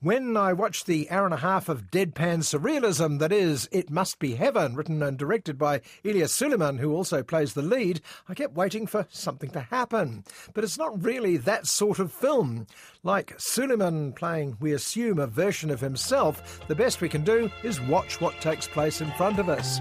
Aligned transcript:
When 0.00 0.36
I 0.36 0.52
watched 0.52 0.86
the 0.86 1.10
hour 1.10 1.24
and 1.24 1.34
a 1.34 1.38
half 1.38 1.68
of 1.68 1.90
deadpan 1.90 2.44
surrealism 2.44 3.18
that 3.18 3.32
is 3.32 3.68
It 3.72 3.90
Must 3.90 4.20
Be 4.20 4.36
Heaven, 4.36 4.76
written 4.76 5.02
and 5.02 5.18
directed 5.18 5.58
by 5.58 5.80
Elias 6.04 6.32
Suleiman, 6.32 6.78
who 6.78 6.94
also 6.94 7.24
plays 7.24 7.54
the 7.54 7.62
lead, 7.62 8.00
I 8.28 8.34
kept 8.34 8.54
waiting 8.54 8.86
for 8.86 9.08
something 9.10 9.50
to 9.50 9.60
happen. 9.60 10.22
But 10.54 10.62
it's 10.62 10.78
not 10.78 11.02
really 11.02 11.36
that 11.38 11.66
sort 11.66 11.98
of 11.98 12.12
film. 12.12 12.68
Like 13.02 13.34
Suleiman 13.38 14.12
playing, 14.12 14.56
we 14.60 14.72
assume, 14.72 15.18
a 15.18 15.26
version 15.26 15.68
of 15.68 15.80
himself, 15.80 16.64
the 16.68 16.76
best 16.76 17.00
we 17.00 17.08
can 17.08 17.24
do 17.24 17.50
is 17.64 17.80
watch 17.80 18.20
what 18.20 18.40
takes 18.40 18.68
place 18.68 19.00
in 19.00 19.10
front 19.14 19.40
of 19.40 19.48
us. 19.48 19.80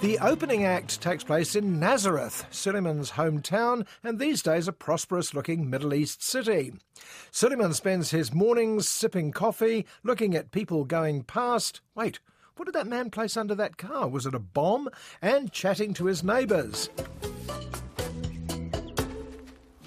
The 0.00 0.18
opening 0.18 0.64
act 0.64 1.00
takes 1.00 1.24
place 1.24 1.56
in 1.56 1.80
Nazareth, 1.80 2.46
Suleiman's 2.50 3.12
hometown, 3.12 3.86
and 4.04 4.18
these 4.18 4.42
days 4.42 4.68
a 4.68 4.72
prosperous 4.72 5.32
looking 5.32 5.70
Middle 5.70 5.94
East 5.94 6.22
city. 6.22 6.74
Suleiman 7.30 7.72
spends 7.72 8.10
his 8.10 8.32
mornings 8.32 8.88
sipping 8.88 9.32
coffee, 9.32 9.86
looking 10.04 10.34
at 10.34 10.50
people 10.50 10.84
going 10.84 11.22
past. 11.22 11.80
Wait, 11.94 12.20
what 12.56 12.66
did 12.66 12.74
that 12.74 12.86
man 12.86 13.10
place 13.10 13.36
under 13.36 13.54
that 13.54 13.78
car? 13.78 14.06
Was 14.08 14.26
it 14.26 14.34
a 14.34 14.38
bomb? 14.38 14.88
And 15.22 15.50
chatting 15.50 15.94
to 15.94 16.06
his 16.06 16.22
neighbours. 16.22 16.90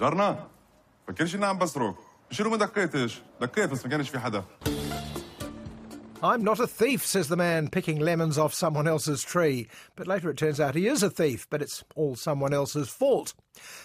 جارنا 0.00 0.46
فكرش 1.08 1.34
اني 1.34 1.46
عم 1.46 1.58
بسرق 1.58 1.94
شنو 2.30 2.50
ما 2.50 2.56
دقيتش 2.56 3.22
دقيت 3.40 3.70
بس 3.70 3.84
ما 3.84 3.90
كانش 3.90 4.08
في 4.08 4.18
حدا 4.18 4.44
I'm 6.23 6.43
not 6.43 6.59
a 6.59 6.67
thief, 6.67 7.05
says 7.05 7.27
the 7.27 7.35
man 7.35 7.69
picking 7.69 7.99
lemons 7.99 8.37
off 8.37 8.53
someone 8.53 8.87
else's 8.87 9.21
tree. 9.21 9.67
But 9.95 10.07
later 10.07 10.29
it 10.29 10.37
turns 10.37 10.59
out 10.59 10.75
he 10.75 10.87
is 10.87 11.03
a 11.03 11.09
thief, 11.09 11.45
but 11.49 11.61
it's 11.61 11.83
all 11.95 12.15
someone 12.15 12.53
else's 12.53 12.89
fault. 12.89 13.33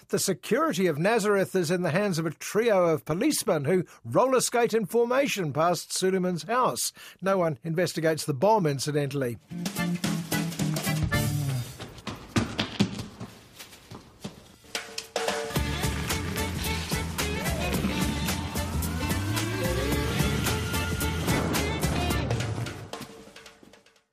The 0.08 0.18
security 0.18 0.86
of 0.86 0.98
Nazareth 0.98 1.54
is 1.54 1.70
in 1.70 1.82
the 1.82 1.90
hands 1.90 2.18
of 2.18 2.26
a 2.26 2.30
trio 2.30 2.86
of 2.86 3.04
policemen 3.04 3.64
who 3.64 3.84
roller 4.04 4.40
skate 4.40 4.74
in 4.74 4.86
formation 4.86 5.52
past 5.52 5.96
Suleiman's 5.96 6.44
house. 6.44 6.92
No 7.20 7.38
one 7.38 7.58
investigates 7.64 8.24
the 8.24 8.34
bomb, 8.34 8.66
incidentally. 8.66 9.38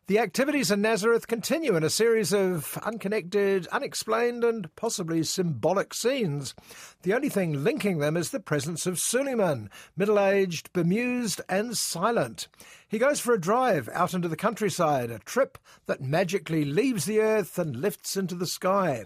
The 0.08 0.20
activities 0.20 0.72
in 0.72 0.82
Nazareth 0.82 1.28
continue 1.28 1.76
in 1.76 1.84
a 1.84 1.90
series 1.90 2.32
of 2.32 2.78
unconnected, 2.84 3.68
unexplained, 3.74 4.42
and 4.42 4.74
possibly 4.78 5.22
symbolic 5.24 5.94
scenes. 5.94 6.56
The 7.02 7.14
only 7.14 7.28
thing 7.28 7.62
linking 7.62 7.98
them 7.98 8.16
is 8.16 8.32
the 8.32 8.40
presence 8.40 8.86
of 8.86 9.00
Suleiman, 9.00 9.70
middle 9.98 10.18
aged, 10.18 10.72
bemused, 10.72 11.42
and 11.50 11.76
silent. 11.76 12.48
He 12.88 13.00
goes 13.00 13.20
for 13.20 13.34
a 13.34 13.42
drive 13.42 13.90
out 13.92 14.14
into 14.14 14.30
the 14.30 14.38
countryside, 14.38 15.12
a 15.12 15.20
trip 15.20 15.58
that 15.88 16.00
magically 16.00 16.64
leaves 16.64 17.04
the 17.04 17.20
earth 17.20 17.60
and 17.60 17.76
lifts 17.76 18.16
into 18.16 18.36
the 18.36 18.48
sky. 18.48 19.04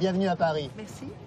Bienvenue 0.00 0.30
à 0.30 0.36
Paris. 0.36 0.68
Merci. 0.76 1.25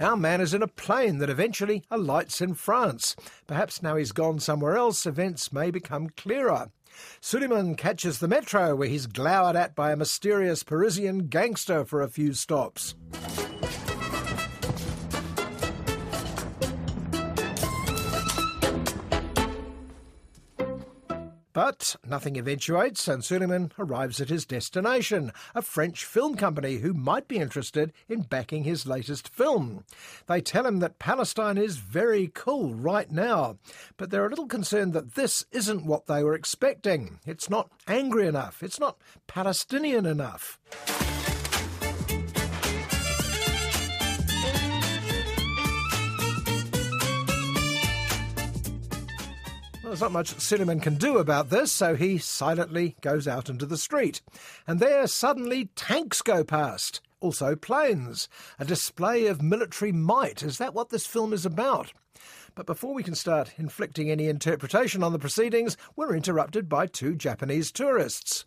Our 0.00 0.16
man 0.16 0.40
is 0.40 0.54
in 0.54 0.62
a 0.62 0.68
plane 0.68 1.18
that 1.18 1.30
eventually 1.30 1.84
alights 1.90 2.40
in 2.40 2.54
France. 2.54 3.14
Perhaps 3.46 3.82
now 3.82 3.96
he's 3.96 4.12
gone 4.12 4.40
somewhere 4.40 4.76
else, 4.76 5.06
events 5.06 5.52
may 5.52 5.70
become 5.70 6.10
clearer. 6.16 6.70
Suleiman 7.20 7.74
catches 7.74 8.18
the 8.18 8.28
metro 8.28 8.74
where 8.74 8.88
he's 8.88 9.06
glowered 9.06 9.56
at 9.56 9.74
by 9.74 9.92
a 9.92 9.96
mysterious 9.96 10.62
Parisian 10.62 11.28
gangster 11.28 11.84
for 11.84 12.02
a 12.02 12.08
few 12.08 12.34
stops. 12.34 12.94
But 21.52 21.96
nothing 22.06 22.36
eventuates, 22.36 23.06
and 23.08 23.24
Suleiman 23.24 23.72
arrives 23.78 24.20
at 24.20 24.30
his 24.30 24.46
destination, 24.46 25.32
a 25.54 25.60
French 25.60 26.04
film 26.04 26.36
company 26.36 26.76
who 26.76 26.94
might 26.94 27.28
be 27.28 27.36
interested 27.36 27.92
in 28.08 28.22
backing 28.22 28.64
his 28.64 28.86
latest 28.86 29.28
film. 29.28 29.84
They 30.26 30.40
tell 30.40 30.66
him 30.66 30.78
that 30.78 30.98
Palestine 30.98 31.58
is 31.58 31.76
very 31.76 32.30
cool 32.32 32.74
right 32.74 33.10
now, 33.10 33.58
but 33.96 34.10
they're 34.10 34.26
a 34.26 34.30
little 34.30 34.46
concerned 34.46 34.94
that 34.94 35.14
this 35.14 35.44
isn't 35.52 35.84
what 35.84 36.06
they 36.06 36.24
were 36.24 36.34
expecting. 36.34 37.20
It's 37.26 37.50
not 37.50 37.70
angry 37.86 38.26
enough, 38.26 38.62
it's 38.62 38.80
not 38.80 38.96
Palestinian 39.26 40.06
enough. 40.06 40.58
There's 49.92 50.00
not 50.00 50.10
much 50.10 50.40
Suleiman 50.40 50.80
can 50.80 50.94
do 50.94 51.18
about 51.18 51.50
this, 51.50 51.70
so 51.70 51.94
he 51.94 52.16
silently 52.16 52.96
goes 53.02 53.28
out 53.28 53.50
into 53.50 53.66
the 53.66 53.76
street. 53.76 54.22
And 54.66 54.80
there 54.80 55.06
suddenly 55.06 55.66
tanks 55.76 56.22
go 56.22 56.44
past. 56.44 57.02
Also 57.20 57.54
planes. 57.54 58.26
A 58.58 58.64
display 58.64 59.26
of 59.26 59.42
military 59.42 59.92
might. 59.92 60.42
Is 60.42 60.56
that 60.56 60.72
what 60.72 60.88
this 60.88 61.04
film 61.04 61.34
is 61.34 61.44
about? 61.44 61.92
But 62.54 62.64
before 62.64 62.94
we 62.94 63.02
can 63.02 63.14
start 63.14 63.52
inflicting 63.58 64.10
any 64.10 64.28
interpretation 64.28 65.02
on 65.02 65.12
the 65.12 65.18
proceedings, 65.18 65.76
we're 65.94 66.16
interrupted 66.16 66.70
by 66.70 66.86
two 66.86 67.14
Japanese 67.14 67.70
tourists. 67.70 68.46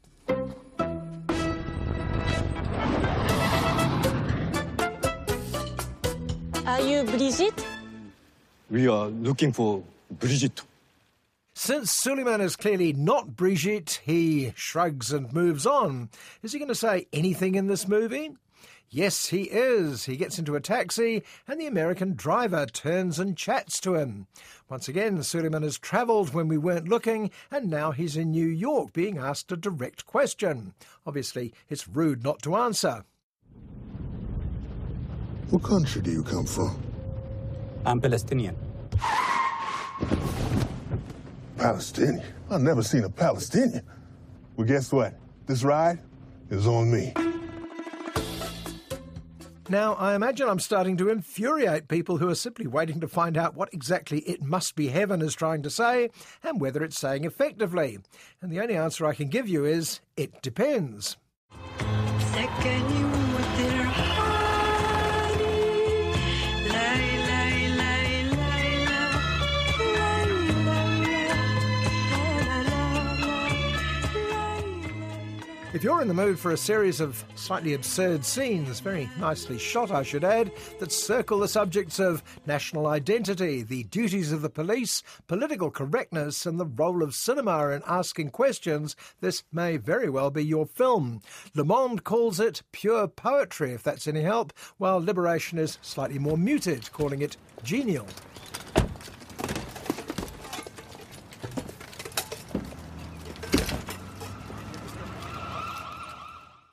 Are 6.66 6.82
you 6.82 7.04
Brigitte? 7.04 7.68
We 8.72 8.88
are 8.88 9.10
looking 9.10 9.54
for 9.54 9.84
Brigitte. 10.10 10.64
Since 11.58 11.90
Suleiman 11.90 12.42
is 12.42 12.58
clearly 12.58 12.92
not 12.92 13.38
Brigitte, 13.38 14.02
he 14.04 14.52
shrugs 14.58 15.14
and 15.14 15.32
moves 15.32 15.66
on. 15.66 16.10
Is 16.44 16.52
he 16.52 16.60
going 16.60 16.68
to 16.68 16.76
say 16.76 17.08
anything 17.14 17.56
in 17.56 17.68
this 17.68 17.88
movie? 17.88 18.36
Yes, 18.90 19.28
he 19.28 19.44
is. 19.44 20.04
He 20.04 20.18
gets 20.18 20.38
into 20.38 20.58
a 20.58 20.60
taxi, 20.60 21.24
and 21.48 21.60
the 21.60 21.66
American 21.66 22.14
driver 22.14 22.66
turns 22.66 23.20
and 23.20 23.38
chats 23.38 23.80
to 23.80 23.96
him. 23.96 24.28
Once 24.70 24.90
again, 24.90 25.24
Suleiman 25.24 25.64
has 25.64 25.80
travelled 25.80 26.34
when 26.34 26.50
we 26.50 26.58
weren't 26.58 26.90
looking, 26.90 27.32
and 27.50 27.70
now 27.70 27.92
he's 27.92 28.18
in 28.18 28.32
New 28.32 28.48
York 28.48 28.92
being 28.92 29.18
asked 29.18 29.50
a 29.54 29.58
direct 29.58 30.06
question. 30.06 30.74
Obviously, 31.08 31.54
it's 31.70 31.88
rude 31.88 32.22
not 32.22 32.42
to 32.42 32.58
answer. 32.58 33.06
What 35.52 35.64
country 35.64 36.02
do 36.02 36.12
you 36.12 36.22
come 36.22 36.46
from? 36.46 36.78
I'm 37.86 38.02
Palestinian. 38.02 38.58
Palestinian? 41.66 42.24
I've 42.52 42.62
never 42.62 42.84
seen 42.84 43.06
a 43.06 43.10
Palestinian. 43.10 43.82
Well, 44.56 44.68
guess 44.68 44.92
what? 44.92 45.16
This 45.48 45.64
ride 45.64 46.00
is 46.52 46.68
on 46.68 46.92
me. 46.92 47.12
Now, 49.68 49.96
I 49.96 50.14
imagine 50.14 50.48
I'm 50.48 50.60
starting 50.60 50.96
to 50.98 51.10
infuriate 51.10 51.88
people 51.88 52.18
who 52.18 52.30
are 52.30 52.36
simply 52.36 52.68
waiting 52.68 53.00
to 53.00 53.08
find 53.08 53.36
out 53.36 53.56
what 53.56 53.74
exactly 53.74 54.20
It 54.20 54.44
Must 54.44 54.76
Be 54.76 54.90
Heaven 54.90 55.24
is 55.24 55.34
trying 55.34 55.64
to 55.64 55.72
say 55.72 56.12
and 56.44 56.62
whether 56.62 56.84
it's 56.84 57.00
saying 57.00 57.24
effectively. 57.24 57.98
And 58.44 58.52
the 58.52 58.60
only 58.60 58.76
answer 58.76 59.08
I 59.08 59.16
can 59.16 59.30
give 59.30 59.50
you 59.50 59.66
is 59.66 60.02
it 60.16 60.44
depends. 60.44 61.18
If 61.80 62.95
you're 75.86 76.02
in 76.02 76.08
the 76.08 76.16
mood 76.16 76.40
for 76.40 76.50
a 76.50 76.58
series 76.58 77.00
of 77.00 77.24
slightly 77.36 77.76
absurd 77.76 78.26
scenes, 78.26 78.80
very 78.80 79.08
nicely 79.20 79.60
shot, 79.60 79.92
I 79.92 80.02
should 80.02 80.24
add, 80.24 80.52
that 80.80 80.92
circle 80.92 81.38
the 81.38 81.48
subjects 81.48 82.00
of 82.00 82.24
national 82.48 82.88
identity, 82.88 83.62
the 83.62 83.84
duties 83.84 84.32
of 84.32 84.42
the 84.42 84.50
police, 84.50 85.04
political 85.28 85.70
correctness, 85.70 86.48
and 86.48 86.60
the 86.60 86.66
role 86.66 87.04
of 87.04 87.14
cinema 87.14 87.70
in 87.70 87.84
asking 87.86 88.32
questions, 88.32 88.96
this 89.22 89.44
may 89.52 89.78
very 89.78 90.10
well 90.10 90.32
be 90.32 90.44
your 90.44 90.66
film. 90.66 91.22
Le 91.54 91.64
Monde 91.64 92.04
calls 92.04 92.40
it 92.40 92.64
pure 92.72 93.08
poetry, 93.08 93.72
if 93.72 93.84
that's 93.84 94.08
any 94.08 94.24
help, 94.24 94.54
while 94.80 94.98
Liberation 94.98 95.60
is 95.60 95.78
slightly 95.84 96.18
more 96.18 96.36
muted, 96.36 96.92
calling 96.94 97.22
it 97.22 97.38
genial. 97.64 98.08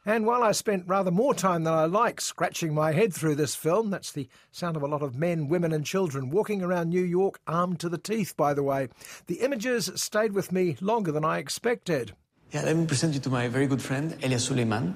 And 0.05 0.27
while 0.27 0.43
I 0.43 0.51
spent 0.51 0.89
rather 0.89 1.13
more 1.13 1.33
time 1.33 1.63
than 1.63 1.75
I 1.75 1.85
like 1.85 2.21
scratching 2.21 2.75
my 2.75 2.91
head 2.93 3.15
through 3.15 3.37
this 3.37 3.55
film, 3.55 3.91
that's 3.91 4.11
the 4.11 4.29
sound 4.51 4.77
of 4.77 4.83
a 4.83 4.89
lot 4.89 5.01
of 5.03 5.15
men, 5.15 5.47
women, 5.49 5.73
and 5.73 5.85
children 5.87 6.29
walking 6.31 6.61
around 6.61 6.89
New 6.89 7.05
York 7.05 7.39
armed 7.47 7.79
to 7.81 7.89
the 7.89 7.99
teeth, 7.99 8.37
by 8.37 8.53
the 8.53 8.65
way, 8.65 8.89
the 9.29 9.37
images 9.37 9.91
stayed 9.95 10.33
with 10.33 10.51
me 10.51 10.77
longer 10.81 11.13
than 11.13 11.25
I 11.25 11.39
expected. 11.39 12.15
Yeah, 12.51 12.63
let 12.63 12.77
me 12.77 12.85
present 12.87 13.15
you 13.15 13.21
to 13.21 13.31
my 13.31 13.47
very 13.47 13.67
good 13.69 13.81
friend, 13.81 14.17
Elias 14.25 14.45
Suleiman. 14.45 14.95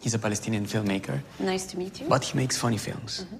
He's 0.00 0.14
a 0.14 0.18
Palestinian 0.18 0.64
filmmaker, 0.64 1.20
Nice 1.38 1.66
to 1.66 1.78
meet 1.78 2.00
you. 2.00 2.08
but 2.08 2.24
he 2.24 2.36
makes 2.38 2.56
funny 2.56 2.78
films. 2.78 3.24
Mm-hmm. 3.26 3.36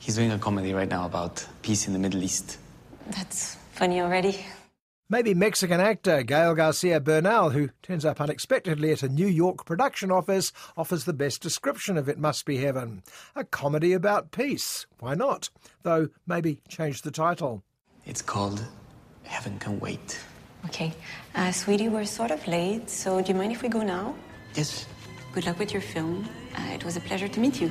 He's 0.00 0.16
doing 0.16 0.32
a 0.32 0.38
comedy 0.38 0.72
right 0.74 0.88
now 0.88 1.06
about 1.06 1.46
peace 1.62 1.86
in 1.86 1.92
the 1.92 1.98
Middle 2.00 2.22
East. 2.24 2.58
That's 3.10 3.56
funny 3.72 4.00
already. 4.00 4.44
Maybe 5.10 5.32
Mexican 5.32 5.80
actor 5.80 6.22
Gael 6.22 6.54
Garcia 6.54 7.00
Bernal, 7.00 7.50
who 7.50 7.70
turns 7.82 8.04
up 8.04 8.20
unexpectedly 8.20 8.92
at 8.92 9.02
a 9.02 9.08
New 9.08 9.26
York 9.26 9.64
production 9.64 10.10
office, 10.10 10.52
offers 10.76 11.04
the 11.04 11.14
best 11.14 11.40
description 11.40 11.96
of 11.96 12.10
It 12.10 12.18
Must 12.18 12.44
Be 12.44 12.58
Heaven. 12.58 13.02
A 13.34 13.44
comedy 13.44 13.94
about 13.94 14.32
peace. 14.32 14.86
Why 14.98 15.14
not? 15.14 15.48
Though 15.82 16.08
maybe 16.26 16.60
change 16.68 17.00
the 17.02 17.10
title. 17.10 17.62
It's 18.04 18.20
called 18.20 18.62
Heaven 19.22 19.58
Can 19.58 19.80
Wait. 19.80 20.20
Okay. 20.66 20.92
Uh, 21.34 21.52
sweetie, 21.52 21.88
we're 21.88 22.04
sort 22.04 22.30
of 22.30 22.46
late, 22.46 22.90
so 22.90 23.22
do 23.22 23.32
you 23.32 23.38
mind 23.38 23.52
if 23.52 23.62
we 23.62 23.70
go 23.70 23.82
now? 23.82 24.14
Yes, 24.54 24.86
Good 25.32 25.46
luck 25.46 25.58
with 25.58 25.72
your 25.72 25.82
film. 25.82 26.28
Uh, 26.56 26.72
it 26.74 26.84
was 26.84 26.96
a 26.96 27.00
pleasure 27.00 27.28
to 27.28 27.40
meet 27.40 27.60
you. 27.60 27.70